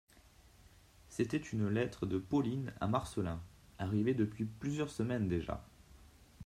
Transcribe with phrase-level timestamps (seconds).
[1.09, 3.39] C'était une lettre de Pauline à Marcelin,
[3.77, 5.63] arrivée depuis plusieurs semaines déjà.